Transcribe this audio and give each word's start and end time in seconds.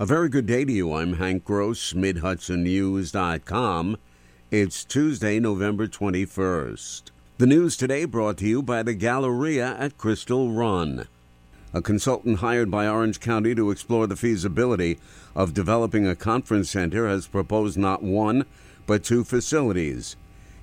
A 0.00 0.06
very 0.06 0.30
good 0.30 0.46
day 0.46 0.64
to 0.64 0.72
you. 0.72 0.94
I'm 0.94 1.18
Hank 1.18 1.44
Gross, 1.44 1.92
MidHudsonNews.com. 1.92 3.98
It's 4.50 4.82
Tuesday, 4.82 5.38
November 5.38 5.86
21st. 5.86 7.02
The 7.36 7.46
news 7.46 7.76
today 7.76 8.06
brought 8.06 8.38
to 8.38 8.48
you 8.48 8.62
by 8.62 8.82
the 8.82 8.94
Galleria 8.94 9.76
at 9.78 9.98
Crystal 9.98 10.52
Run. 10.52 11.06
A 11.74 11.82
consultant 11.82 12.38
hired 12.38 12.70
by 12.70 12.88
Orange 12.88 13.20
County 13.20 13.54
to 13.54 13.70
explore 13.70 14.06
the 14.06 14.16
feasibility 14.16 14.98
of 15.34 15.52
developing 15.52 16.06
a 16.06 16.16
conference 16.16 16.70
center 16.70 17.06
has 17.06 17.26
proposed 17.26 17.76
not 17.76 18.02
one, 18.02 18.46
but 18.86 19.04
two 19.04 19.22
facilities. 19.22 20.16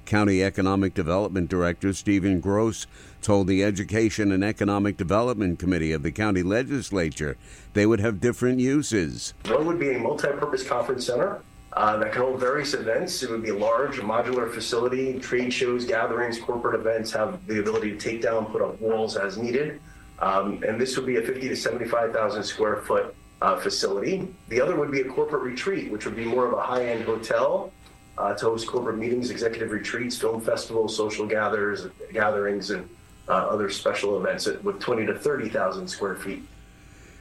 County 0.07 0.41
Economic 0.41 0.93
Development 0.93 1.49
Director 1.49 1.91
Stephen 1.91 2.39
Gross 2.39 2.87
told 3.21 3.47
the 3.47 3.61
Education 3.61 4.31
and 4.31 4.43
Economic 4.43 4.95
Development 4.95 5.59
Committee 5.59 5.91
of 5.91 6.01
the 6.01 6.13
county 6.13 6.41
legislature 6.41 7.37
they 7.73 7.85
would 7.85 7.99
have 7.99 8.21
different 8.21 8.59
uses. 8.59 9.33
One 9.47 9.65
would 9.65 9.79
be 9.79 9.93
a 9.93 9.99
multi-purpose 9.99 10.65
conference 10.65 11.05
center 11.05 11.41
uh, 11.73 11.97
that 11.97 12.13
can 12.13 12.21
hold 12.21 12.39
various 12.39 12.73
events. 12.73 13.21
It 13.21 13.29
would 13.29 13.43
be 13.43 13.49
a 13.49 13.57
large 13.57 13.97
modular 13.97 14.49
facility. 14.49 15.19
Trade 15.19 15.51
shows, 15.51 15.83
gatherings, 15.85 16.39
corporate 16.39 16.79
events 16.79 17.11
have 17.11 17.45
the 17.45 17.59
ability 17.59 17.91
to 17.91 17.97
take 17.97 18.21
down, 18.21 18.45
put 18.45 18.61
up 18.61 18.79
walls 18.79 19.17
as 19.17 19.37
needed. 19.37 19.81
Um, 20.19 20.63
and 20.65 20.79
this 20.79 20.95
would 20.95 21.05
be 21.05 21.17
a 21.17 21.21
50 21.21 21.49
to 21.49 21.55
75,000 21.55 22.43
square 22.43 22.77
foot 22.77 23.13
uh, 23.41 23.57
facility. 23.59 24.27
The 24.47 24.61
other 24.61 24.77
would 24.77 24.89
be 24.89 25.01
a 25.01 25.05
corporate 25.05 25.43
retreat, 25.43 25.91
which 25.91 26.05
would 26.05 26.15
be 26.15 26.25
more 26.25 26.47
of 26.47 26.53
a 26.53 26.61
high-end 26.61 27.03
hotel 27.03 27.73
uh, 28.17 28.33
to 28.33 28.45
host 28.45 28.67
corporate 28.67 28.97
meetings, 28.97 29.29
executive 29.29 29.71
retreats, 29.71 30.17
film 30.17 30.41
festivals, 30.41 30.95
social 30.95 31.25
gatherings, 31.25 31.87
gatherings, 32.11 32.71
and 32.71 32.89
uh, 33.27 33.33
other 33.33 33.69
special 33.69 34.17
events 34.17 34.47
with 34.63 34.79
20 34.79 35.05
to 35.05 35.17
30,000 35.17 35.87
square 35.87 36.15
feet. 36.15 36.43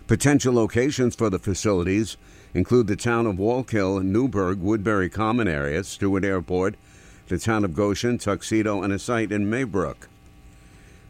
Potential 0.06 0.54
locations 0.54 1.16
for 1.16 1.30
the 1.30 1.38
facilities 1.38 2.16
include 2.54 2.86
the 2.86 2.96
town 2.96 3.26
of 3.26 3.36
Wallkill, 3.36 4.02
Newburgh, 4.02 4.60
Woodbury 4.60 5.10
Common 5.10 5.48
area, 5.48 5.82
Stewart 5.82 6.24
Airport, 6.24 6.76
the 7.28 7.38
town 7.38 7.64
of 7.64 7.74
Goshen, 7.74 8.18
Tuxedo, 8.18 8.82
and 8.82 8.92
a 8.92 8.98
site 8.98 9.32
in 9.32 9.50
Maybrook. 9.50 10.08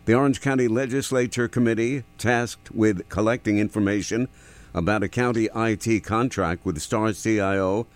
The 0.06 0.14
Orange 0.14 0.40
County 0.40 0.66
Legislature 0.66 1.46
Committee, 1.46 2.04
tasked 2.16 2.70
with 2.70 3.08
collecting 3.08 3.58
information 3.58 4.28
about 4.72 5.02
a 5.02 5.08
county 5.08 5.48
IT 5.54 6.04
contract 6.04 6.64
with 6.64 6.80
Star 6.80 7.12
CIO, 7.12 7.86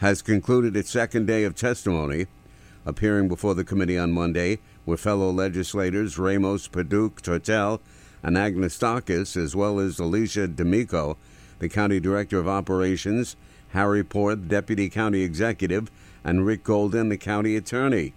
has 0.00 0.22
concluded 0.22 0.74
its 0.74 0.90
second 0.90 1.26
day 1.26 1.44
of 1.44 1.54
testimony. 1.54 2.26
Appearing 2.86 3.28
before 3.28 3.54
the 3.54 3.64
committee 3.64 3.98
on 3.98 4.10
Monday 4.10 4.58
were 4.86 4.96
fellow 4.96 5.30
legislators 5.30 6.18
Ramos, 6.18 6.68
Paduch, 6.68 7.20
Tortel, 7.20 7.80
and 8.22 8.34
Anagnostakis, 8.34 9.36
as 9.36 9.54
well 9.54 9.78
as 9.78 9.98
Alicia 9.98 10.48
D'Amico, 10.48 11.18
the 11.58 11.68
county 11.68 12.00
director 12.00 12.38
of 12.38 12.48
operations, 12.48 13.36
Harry 13.68 14.02
Porr, 14.02 14.36
deputy 14.36 14.88
county 14.88 15.20
executive, 15.20 15.90
and 16.24 16.46
Rick 16.46 16.64
Golden, 16.64 17.10
the 17.10 17.18
county 17.18 17.54
attorney. 17.54 18.14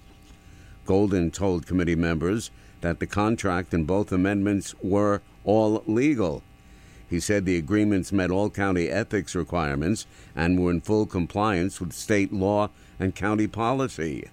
Golden 0.85 1.31
told 1.31 1.67
committee 1.67 1.95
members 1.95 2.49
that 2.79 2.99
the 2.99 3.07
contract 3.07 3.73
and 3.73 3.85
both 3.85 4.13
amendments 4.13 4.73
were 4.81 5.21
all 5.43 5.83
legal. 5.85 6.43
He 7.09 7.19
said 7.19 7.45
the 7.45 7.57
agreements 7.57 8.11
met 8.11 8.31
all 8.31 8.49
county 8.49 8.89
ethics 8.89 9.35
requirements 9.35 10.07
and 10.35 10.59
were 10.59 10.71
in 10.71 10.81
full 10.81 11.05
compliance 11.05 11.79
with 11.79 11.93
state 11.93 12.33
law 12.33 12.69
and 12.99 13.13
county 13.13 13.47
policy. 13.47 14.29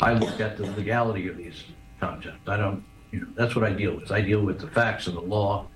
I 0.00 0.14
look 0.14 0.40
at 0.40 0.56
the 0.56 0.66
legality 0.66 1.28
of 1.28 1.36
these 1.36 1.64
contracts. 2.00 2.48
I 2.48 2.56
don't, 2.56 2.82
you 3.10 3.20
know, 3.20 3.26
that's 3.34 3.54
what 3.54 3.64
I 3.64 3.72
deal 3.72 3.94
with. 3.94 4.10
I 4.10 4.22
deal 4.22 4.40
with 4.40 4.58
the 4.60 4.68
facts 4.68 5.08
and 5.08 5.16
the 5.16 5.20
law. 5.20 5.66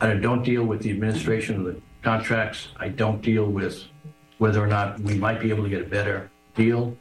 I 0.00 0.14
don't 0.14 0.42
deal 0.42 0.64
with 0.64 0.82
the 0.82 0.90
administration 0.90 1.56
of 1.60 1.64
the 1.66 1.80
contracts. 2.02 2.68
I 2.76 2.88
don't 2.88 3.20
deal 3.20 3.46
with 3.46 3.84
whether 4.38 4.62
or 4.62 4.66
not 4.66 5.00
we 5.00 5.14
might 5.14 5.40
be 5.40 5.50
able 5.50 5.64
to 5.64 5.68
get 5.68 5.82
a 5.82 5.88
better 5.88 6.30
deal. 6.54 6.96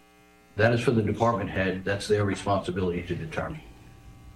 That 0.55 0.73
is 0.73 0.81
for 0.81 0.91
the 0.91 1.02
department 1.02 1.49
head. 1.49 1.83
That's 1.83 2.08
their 2.08 2.25
responsibility 2.25 3.02
to 3.03 3.15
determine. 3.15 3.61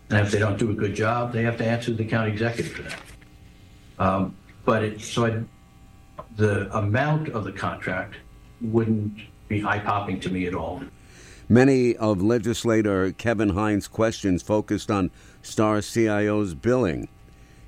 And 0.10 0.26
if 0.26 0.32
they 0.32 0.40
don't 0.40 0.58
do 0.58 0.72
a 0.72 0.74
good 0.74 0.96
job, 0.96 1.34
they 1.34 1.44
have 1.44 1.58
to 1.58 1.66
answer 1.66 1.94
the 1.94 2.06
county 2.06 2.32
executive 2.32 2.72
for 2.72 2.82
that. 2.84 3.00
Um, 4.00 4.36
but 4.66 4.84
it, 4.84 5.02
so 5.02 5.26
I, 5.26 6.24
the 6.36 6.76
amount 6.78 7.30
of 7.30 7.44
the 7.44 7.52
contract 7.52 8.16
wouldn't 8.62 9.20
be 9.48 9.64
eye 9.64 9.80
popping 9.80 10.20
to 10.22 10.30
me 10.30 10.46
at 10.46 10.54
all. 10.54 10.82
Many 11.50 11.96
of 11.96 12.22
legislator 12.22 13.12
Kevin 13.14 13.50
Hines' 13.50 13.88
questions 13.88 14.44
focused 14.44 14.92
on 14.92 15.12
Star 15.42 15.82
CIO's 15.82 16.54
billing. 16.54 17.08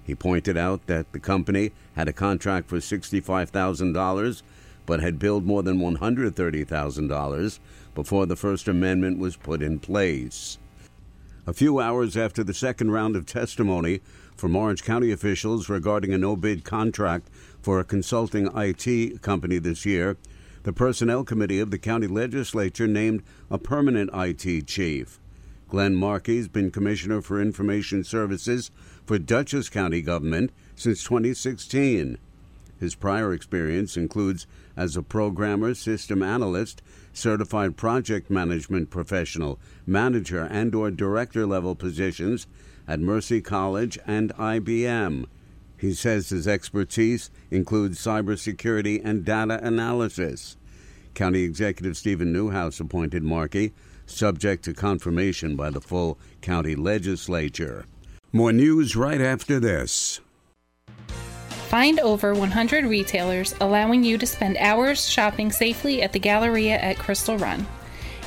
He 0.04 0.16
pointed 0.16 0.58
out 0.58 0.88
that 0.88 1.12
the 1.14 1.20
company 1.20 1.72
had 1.96 2.08
a 2.08 2.14
contract 2.14 2.68
for 2.68 2.78
$65,000 2.78 4.42
but 4.90 5.02
had 5.02 5.20
billed 5.20 5.46
more 5.46 5.62
than 5.62 5.78
$130,000 5.78 7.60
before 7.94 8.26
the 8.26 8.36
First 8.36 8.68
Amendment 8.68 9.20
was 9.20 9.36
put 9.36 9.62
in 9.62 9.78
place. 9.78 10.58
A 11.46 11.54
few 11.54 11.80
hours 11.80 12.18
after 12.18 12.44
the 12.44 12.56
second 12.56 12.90
round 12.90 13.16
of 13.16 13.28
testimony 13.28 14.02
from 14.40 14.56
Orange 14.56 14.84
County 14.84 15.12
officials 15.12 15.68
regarding 15.68 16.14
a 16.14 16.18
no 16.18 16.38
bid 16.38 16.64
contract 16.64 17.30
for 17.62 17.80
a 17.80 17.84
consulting 17.84 18.50
IT 18.56 19.22
company 19.22 19.60
this 19.60 19.86
year, 19.86 20.16
the 20.64 20.72
Personnel 20.72 21.26
Committee 21.26 21.60
of 21.60 21.72
the 21.72 21.78
County 21.78 22.08
Legislature 22.08 22.88
named 22.88 23.22
a 23.52 23.58
permanent 23.58 24.10
IT 24.14 24.66
chief. 24.66 25.20
Glenn 25.68 25.94
Marchi 25.94 26.38
has 26.38 26.48
been 26.48 26.72
Commissioner 26.72 27.22
for 27.22 27.42
Information 27.42 28.04
Services 28.04 28.72
for 29.06 29.20
Dutchess 29.20 29.68
County 29.68 30.02
Government 30.02 30.52
since 30.74 31.04
2016. 31.04 32.18
His 32.80 32.96
prior 32.96 33.34
experience 33.34 33.98
includes 33.98 34.48
as 34.78 34.96
a 34.96 35.04
programmer, 35.04 35.74
system 35.74 36.24
analyst, 36.24 36.82
certified 37.12 37.76
project 37.76 38.30
management 38.30 38.90
professional, 38.90 39.60
manager 39.86 40.48
and 40.50 40.74
or 40.74 40.90
director 40.90 41.46
level 41.46 41.76
positions 41.76 42.48
at 42.90 43.00
Mercy 43.00 43.40
College 43.40 44.00
and 44.08 44.34
IBM. 44.36 45.26
He 45.78 45.94
says 45.94 46.30
his 46.30 46.48
expertise 46.48 47.30
includes 47.52 48.00
cybersecurity 48.00 49.00
and 49.02 49.24
data 49.24 49.64
analysis. 49.64 50.58
County 51.14 51.44
Executive 51.44 51.96
Steven 51.96 52.34
Neuhaus 52.34 52.82
appointed 52.82 53.24
Marchi, 53.24 53.74
subject 54.08 54.66
to 54.66 54.74
confirmation 54.74 55.56
by 55.56 55.70
the 55.70 55.80
full 55.80 56.18
county 56.42 56.76
legislature. 56.76 57.86
More 58.34 58.52
news 58.52 58.96
right 58.96 59.22
after 59.22 59.60
this. 59.60 60.20
Find 61.70 62.00
over 62.00 62.34
100 62.34 62.86
retailers 62.86 63.54
allowing 63.62 64.04
you 64.04 64.18
to 64.18 64.26
spend 64.26 64.58
hours 64.58 65.08
shopping 65.08 65.52
safely 65.52 66.02
at 66.02 66.12
the 66.12 66.20
Galleria 66.20 66.80
at 66.80 66.98
Crystal 66.98 67.38
Run. 67.38 67.68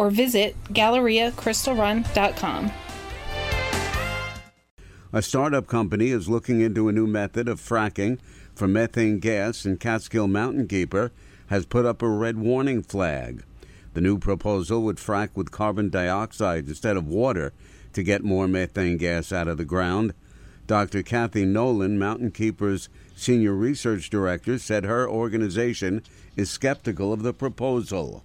or 0.00 0.08
visit 0.08 0.56
GalleriaCrystalRun.com. 0.72 2.72
A 5.12 5.20
startup 5.20 5.66
company 5.66 6.08
is 6.08 6.26
looking 6.26 6.62
into 6.62 6.88
a 6.88 6.92
new 6.92 7.06
method 7.06 7.48
of 7.48 7.60
fracking 7.60 8.18
for 8.54 8.66
methane 8.66 9.18
gas, 9.18 9.66
and 9.66 9.78
Catskill 9.78 10.26
Mountain 10.26 10.68
Keeper 10.68 11.12
has 11.48 11.66
put 11.66 11.84
up 11.84 12.00
a 12.00 12.08
red 12.08 12.38
warning 12.38 12.82
flag. 12.82 13.44
The 13.92 14.00
new 14.00 14.18
proposal 14.18 14.82
would 14.84 14.96
frack 14.96 15.30
with 15.34 15.50
carbon 15.50 15.90
dioxide 15.90 16.66
instead 16.66 16.96
of 16.96 17.06
water 17.06 17.52
to 17.92 18.02
get 18.02 18.24
more 18.24 18.48
methane 18.48 18.96
gas 18.96 19.32
out 19.32 19.48
of 19.48 19.58
the 19.58 19.66
ground. 19.66 20.14
Dr. 20.66 21.02
Kathy 21.02 21.44
Nolan, 21.44 21.98
Mountain 21.98 22.30
Keeper's 22.30 22.88
senior 23.14 23.52
research 23.52 24.08
director, 24.08 24.58
said 24.58 24.84
her 24.84 25.06
organization 25.06 26.02
is 26.36 26.48
skeptical 26.48 27.12
of 27.12 27.22
the 27.22 27.34
proposal. 27.34 28.24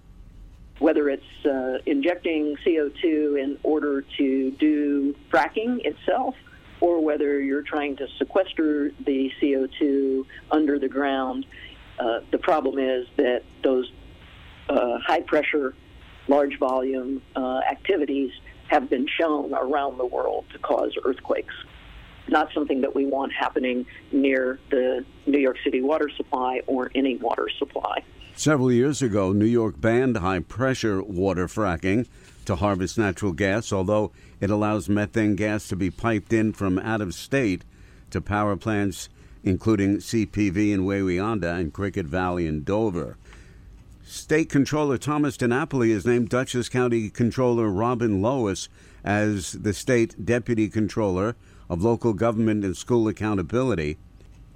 Whether 0.78 1.08
it's 1.08 1.46
uh, 1.46 1.78
injecting 1.86 2.56
CO2 2.64 3.42
in 3.42 3.58
order 3.62 4.02
to 4.18 4.50
do 4.52 5.14
fracking 5.30 5.84
itself, 5.84 6.34
or 6.80 7.02
whether 7.02 7.40
you're 7.40 7.62
trying 7.62 7.96
to 7.96 8.06
sequester 8.18 8.90
the 9.06 9.32
CO2 9.40 10.26
under 10.50 10.78
the 10.78 10.88
ground, 10.88 11.46
uh, 11.98 12.20
the 12.30 12.38
problem 12.38 12.78
is 12.78 13.06
that 13.16 13.42
those 13.64 13.90
uh, 14.68 14.98
high 14.98 15.22
pressure, 15.22 15.74
large 16.28 16.58
volume 16.58 17.22
uh, 17.34 17.60
activities 17.70 18.30
have 18.68 18.90
been 18.90 19.06
shown 19.06 19.54
around 19.54 19.96
the 19.96 20.04
world 20.04 20.44
to 20.52 20.58
cause 20.58 20.92
earthquakes 21.04 21.54
not 22.28 22.52
something 22.52 22.80
that 22.80 22.94
we 22.94 23.06
want 23.06 23.32
happening 23.32 23.86
near 24.12 24.58
the 24.70 25.04
New 25.26 25.38
York 25.38 25.56
City 25.62 25.80
water 25.80 26.10
supply 26.16 26.60
or 26.66 26.90
any 26.94 27.16
water 27.16 27.48
supply. 27.58 28.02
Several 28.36 28.70
years 28.70 29.00
ago, 29.00 29.32
New 29.32 29.46
York 29.46 29.80
banned 29.80 30.18
high 30.18 30.40
pressure 30.40 31.02
water 31.02 31.46
fracking 31.46 32.06
to 32.44 32.56
harvest 32.56 32.98
natural 32.98 33.32
gas, 33.32 33.72
although 33.72 34.12
it 34.40 34.50
allows 34.50 34.90
methane 34.90 35.36
gas 35.36 35.66
to 35.68 35.74
be 35.74 35.90
piped 35.90 36.34
in 36.34 36.52
from 36.52 36.78
out 36.78 37.00
of 37.00 37.14
state 37.14 37.64
to 38.10 38.20
power 38.20 38.54
plants 38.54 39.08
including 39.42 39.98
CPV 39.98 40.72
in 40.72 40.82
Wawayanda 40.82 41.58
and 41.58 41.72
Cricket 41.72 42.06
Valley 42.06 42.46
in 42.46 42.64
Dover. 42.64 43.16
State 44.04 44.50
Controller 44.50 44.98
Thomas 44.98 45.36
DiNapoli 45.36 45.92
has 45.94 46.04
named 46.04 46.28
Dutchess 46.28 46.68
County 46.68 47.08
Controller 47.08 47.68
Robin 47.68 48.20
Lois 48.20 48.68
as 49.04 49.52
the 49.52 49.72
State 49.72 50.26
Deputy 50.26 50.68
Controller 50.68 51.36
of 51.70 51.82
Local 51.82 52.12
Government 52.12 52.64
and 52.64 52.76
School 52.76 53.08
Accountability. 53.08 53.96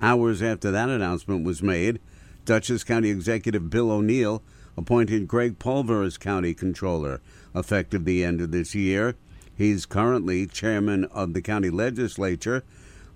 Hours 0.03 0.43
after 0.43 0.71
that 0.71 0.89
announcement 0.89 1.45
was 1.45 1.63
made, 1.63 2.01
Dutchess 2.45 2.85
County 2.85 3.11
Executive 3.11 3.71
Bill 3.71 3.91
O'Neil 3.91 4.43
appointed 4.77 5.29
Greg 5.29 5.59
Pulver 5.59 6.03
as 6.03 6.19
County 6.19 6.55
Controller, 6.55 7.21
effective 7.55 8.05
the 8.05 8.25
end 8.25 8.41
of 8.41 8.51
this 8.51 8.75
year. 8.75 9.17
He's 9.55 9.85
currently 9.85 10.47
chairman 10.47 11.05
of 11.07 11.35
the 11.35 11.43
county 11.43 11.71
legislature. 11.71 12.65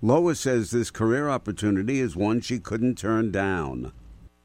Lois 0.01 0.39
says 0.39 0.69
this 0.69 0.91
career 0.91 1.29
opportunity 1.29 1.99
is 1.99 2.15
one 2.15 2.41
she 2.41 2.59
couldn't 2.59 2.97
turn 2.97 3.31
down. 3.31 3.91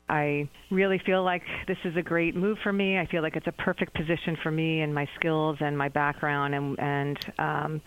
I 0.09 0.49
really 0.71 1.01
feel 1.05 1.23
like 1.23 1.43
this 1.69 1.77
is 1.85 1.97
a 1.97 2.03
great 2.03 2.35
move 2.35 2.59
for 2.63 2.73
me. 2.73 2.99
I 2.99 3.07
feel 3.07 3.23
like 3.23 3.37
it's 3.37 3.47
a 3.47 3.53
perfect 3.53 3.95
position 3.95 4.37
for 4.43 4.51
me 4.51 4.81
and 4.81 4.95
my 4.95 5.07
skills 5.17 5.59
and 5.61 5.79
my 5.79 5.89
background, 5.89 6.55
and 6.55 6.81
and 6.81 7.19
um, 7.39 7.81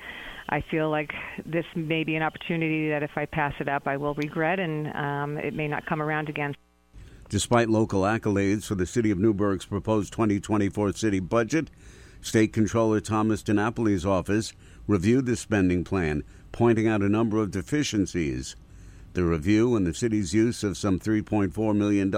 I 0.47 0.63
feel 0.71 0.89
like 0.89 1.11
this 1.45 1.65
may 1.75 2.03
be 2.03 2.15
an 2.15 2.23
opportunity 2.23 2.89
that 2.89 3.03
if 3.03 3.11
I 3.15 3.25
pass 3.25 3.53
it 3.59 3.67
up, 3.67 3.87
I 3.87 3.97
will 3.97 4.13
regret, 4.13 4.59
and 4.59 4.87
um, 4.95 5.37
it 5.37 5.53
may 5.53 5.67
not 5.67 5.85
come 5.85 6.01
around 6.01 6.29
again. 6.29 6.55
Despite 7.33 7.67
local 7.67 8.01
accolades 8.03 8.65
for 8.65 8.75
the 8.75 8.85
City 8.85 9.09
of 9.09 9.17
Newburgh's 9.17 9.65
proposed 9.65 10.13
2024 10.13 10.93
city 10.93 11.19
budget, 11.19 11.71
State 12.21 12.53
Controller 12.53 12.99
Thomas 12.99 13.41
DiNapoli's 13.41 14.05
office 14.05 14.53
reviewed 14.85 15.25
the 15.25 15.35
spending 15.35 15.83
plan, 15.83 16.23
pointing 16.51 16.87
out 16.87 17.01
a 17.01 17.09
number 17.09 17.39
of 17.39 17.49
deficiencies. 17.49 18.55
The 19.13 19.23
review 19.23 19.75
and 19.75 19.87
the 19.87 19.95
city's 19.95 20.35
use 20.35 20.63
of 20.63 20.77
some 20.77 20.99
$3.4 20.99 21.75
million 21.75 22.13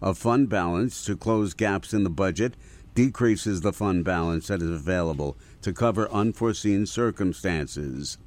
of 0.00 0.18
fund 0.18 0.48
balance 0.48 1.04
to 1.06 1.16
close 1.16 1.52
gaps 1.52 1.92
in 1.92 2.04
the 2.04 2.08
budget 2.08 2.54
decreases 2.94 3.62
the 3.62 3.72
fund 3.72 4.04
balance 4.04 4.46
that 4.46 4.62
is 4.62 4.70
available 4.70 5.36
to 5.62 5.72
cover 5.72 6.08
unforeseen 6.12 6.86
circumstances. 6.86 8.18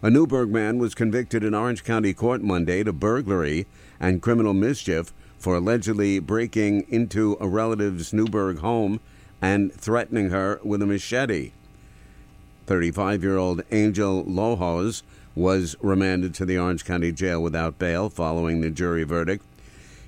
A 0.00 0.10
Newburgh 0.10 0.50
man 0.50 0.78
was 0.78 0.94
convicted 0.94 1.42
in 1.42 1.54
Orange 1.54 1.82
County 1.82 2.14
Court 2.14 2.42
Monday 2.42 2.84
to 2.84 2.92
burglary 2.92 3.66
and 3.98 4.22
criminal 4.22 4.52
mischief 4.52 5.12
for 5.44 5.56
allegedly 5.56 6.18
breaking 6.18 6.86
into 6.88 7.36
a 7.38 7.46
relative's 7.46 8.14
Newburgh 8.14 8.60
home 8.60 8.98
and 9.42 9.70
threatening 9.74 10.30
her 10.30 10.58
with 10.64 10.80
a 10.80 10.86
machete. 10.86 11.52
35 12.64 13.22
year 13.22 13.36
old 13.36 13.62
Angel 13.70 14.24
Lohos 14.24 15.02
was 15.34 15.76
remanded 15.82 16.32
to 16.32 16.46
the 16.46 16.56
Orange 16.56 16.86
County 16.86 17.12
Jail 17.12 17.42
without 17.42 17.78
bail 17.78 18.08
following 18.08 18.62
the 18.62 18.70
jury 18.70 19.04
verdict. 19.04 19.44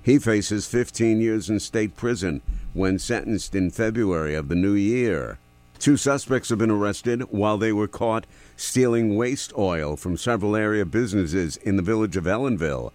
He 0.03 0.19
faces 0.19 0.67
15 0.67 1.21
years 1.21 1.51
in 1.51 1.61
state 1.61 1.97
prison 1.97 2.41
when 2.73 2.99
sentenced 2.99 3.55
in 3.55 3.71
February 3.71 4.35
of 4.35 4.49
the 4.49 4.55
new 4.55 4.73
year. 4.73 5.39
Two 5.79 5.99
suspects 5.99 6.49
have 6.49 6.61
been 6.61 6.71
arrested 6.71 7.21
while 7.25 7.59
they 7.59 7.75
were 7.75 7.89
caught 7.89 8.25
stealing 8.57 9.17
waste 9.17 9.53
oil 9.59 9.97
from 9.97 10.17
several 10.17 10.57
area 10.57 10.87
businesses 10.87 11.59
in 11.59 11.77
the 11.77 11.83
village 11.83 12.17
of 12.17 12.25
Ellenville. 12.25 12.91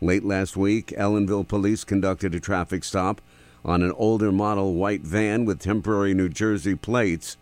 Late 0.00 0.24
last 0.24 0.56
week, 0.56 0.92
Ellenville 0.96 1.46
police 1.46 1.84
conducted 1.84 2.34
a 2.34 2.40
traffic 2.40 2.84
stop 2.84 3.20
on 3.64 3.82
an 3.82 3.92
older 3.92 4.32
model 4.32 4.74
white 4.74 5.02
van 5.02 5.44
with 5.44 5.60
temporary 5.60 6.12
New 6.14 6.28
Jersey 6.28 6.74
plates. 6.74 7.36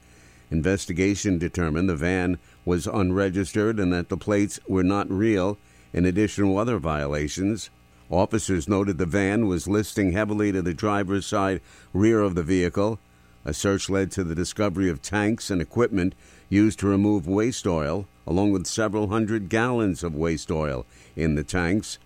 Investigation 0.51 1.39
determined 1.39 1.89
the 1.89 1.97
van 1.97 2.39
was 2.65 2.87
unregistered 2.87 3.81
and 3.81 3.93
that 3.93 4.11
the 4.11 4.17
plates 4.17 4.61
were 4.69 4.85
not 4.85 5.11
real, 5.11 5.59
in 5.93 6.05
addition 6.05 6.45
to 6.45 6.57
other 6.57 6.79
violations. 6.79 7.71
Officers 8.11 8.69
noted 8.69 8.99
the 8.99 9.07
van 9.07 9.47
was 9.47 9.67
listing 9.67 10.13
heavily 10.13 10.53
to 10.53 10.61
the 10.61 10.75
driver's 10.75 11.27
side 11.27 11.63
rear 11.95 12.21
of 12.21 12.35
the 12.35 12.43
vehicle. 12.43 12.99
A 13.45 13.55
search 13.55 13.89
led 13.89 14.11
to 14.13 14.23
the 14.23 14.35
discovery 14.35 14.91
of 14.91 15.03
tanks 15.03 15.51
and 15.51 15.61
equipment 15.61 16.15
used 16.49 16.79
to 16.81 16.87
remove 16.87 17.27
waste 17.27 17.67
oil, 17.67 18.07
along 18.27 18.53
with 18.53 18.67
several 18.67 19.09
hundred 19.09 19.49
gallons 19.49 20.05
of 20.05 20.15
waste 20.15 20.51
oil 20.51 20.85
in 21.17 21.35
the 21.35 21.43
tanks. 21.43 21.99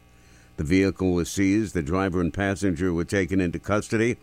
The 0.57 0.65
vehicle 0.65 1.13
was 1.13 1.31
seized. 1.31 1.75
The 1.75 1.83
driver 1.83 2.21
and 2.21 2.33
passenger 2.33 2.93
were 2.93 3.05
taken 3.05 3.41
into 3.41 3.59
custody. 3.59 4.17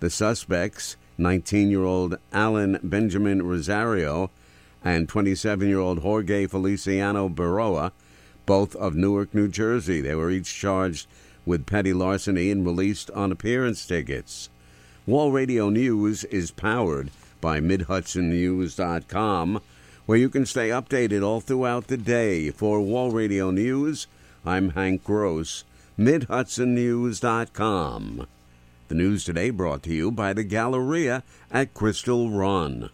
The 0.00 0.10
suspects, 0.10 0.96
19 1.18 1.70
year 1.70 1.84
old 1.84 2.16
Alan 2.32 2.78
Benjamin 2.82 3.42
Rosario 3.42 4.30
and 4.84 5.08
27 5.08 5.68
year 5.68 5.78
old 5.78 6.00
Jorge 6.00 6.46
Feliciano 6.46 7.28
Baroa, 7.28 7.92
both 8.46 8.74
of 8.76 8.94
Newark, 8.94 9.34
New 9.34 9.48
Jersey. 9.48 10.00
They 10.00 10.14
were 10.14 10.30
each 10.30 10.54
charged 10.54 11.06
with 11.46 11.66
petty 11.66 11.92
larceny 11.92 12.50
and 12.50 12.66
released 12.66 13.10
on 13.12 13.32
appearance 13.32 13.86
tickets. 13.86 14.48
Wall 15.06 15.32
Radio 15.32 15.70
News 15.70 16.24
is 16.24 16.50
powered 16.50 17.10
by 17.40 17.60
MidHudsonNews.com, 17.60 19.60
where 20.06 20.18
you 20.18 20.28
can 20.28 20.46
stay 20.46 20.68
updated 20.68 21.24
all 21.24 21.40
throughout 21.40 21.88
the 21.88 21.96
day. 21.96 22.50
For 22.50 22.80
Wall 22.80 23.10
Radio 23.10 23.50
News, 23.50 24.06
I'm 24.44 24.70
Hank 24.70 25.04
Gross, 25.04 25.62
MidHudsonNews.com. 25.96 28.26
The 28.88 28.94
news 28.94 29.24
today 29.24 29.50
brought 29.50 29.84
to 29.84 29.94
you 29.94 30.10
by 30.10 30.32
the 30.32 30.42
Galleria 30.42 31.22
at 31.52 31.74
Crystal 31.74 32.28
Run. 32.28 32.90